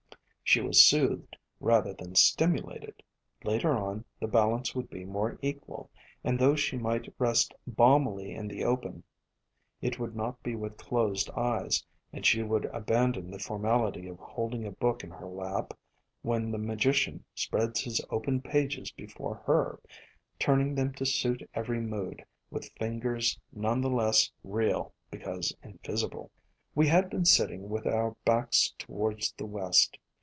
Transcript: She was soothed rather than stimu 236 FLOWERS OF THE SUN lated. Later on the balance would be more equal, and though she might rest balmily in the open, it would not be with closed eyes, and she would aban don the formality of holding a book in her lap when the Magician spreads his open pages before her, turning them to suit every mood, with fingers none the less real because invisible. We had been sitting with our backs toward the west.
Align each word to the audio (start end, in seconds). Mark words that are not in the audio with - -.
She 0.43 0.59
was 0.59 0.83
soothed 0.83 1.37
rather 1.61 1.93
than 1.93 2.11
stimu 2.13 2.57
236 2.57 2.65
FLOWERS 2.65 2.75
OF 2.75 2.91
THE 2.91 3.47
SUN 3.47 3.47
lated. 3.47 3.53
Later 3.71 3.77
on 3.77 4.05
the 4.19 4.27
balance 4.27 4.75
would 4.75 4.89
be 4.89 5.05
more 5.05 5.39
equal, 5.41 5.89
and 6.25 6.37
though 6.37 6.57
she 6.57 6.77
might 6.77 7.13
rest 7.17 7.53
balmily 7.65 8.35
in 8.35 8.49
the 8.49 8.65
open, 8.65 9.05
it 9.81 9.97
would 9.97 10.13
not 10.13 10.43
be 10.43 10.53
with 10.57 10.75
closed 10.75 11.29
eyes, 11.37 11.85
and 12.11 12.25
she 12.25 12.43
would 12.43 12.63
aban 12.63 13.13
don 13.13 13.31
the 13.31 13.39
formality 13.39 14.09
of 14.09 14.19
holding 14.19 14.65
a 14.65 14.71
book 14.73 15.05
in 15.05 15.09
her 15.11 15.25
lap 15.25 15.73
when 16.21 16.51
the 16.51 16.57
Magician 16.57 17.23
spreads 17.33 17.79
his 17.85 18.01
open 18.09 18.41
pages 18.41 18.91
before 18.91 19.35
her, 19.45 19.79
turning 20.37 20.75
them 20.75 20.91
to 20.95 21.05
suit 21.05 21.49
every 21.53 21.79
mood, 21.79 22.25
with 22.49 22.73
fingers 22.77 23.39
none 23.53 23.79
the 23.79 23.89
less 23.89 24.29
real 24.43 24.93
because 25.09 25.55
invisible. 25.63 26.29
We 26.75 26.87
had 26.89 27.09
been 27.09 27.23
sitting 27.23 27.69
with 27.69 27.87
our 27.87 28.17
backs 28.25 28.73
toward 28.77 29.23
the 29.37 29.45
west. 29.45 29.97